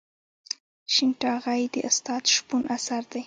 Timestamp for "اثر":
2.77-3.01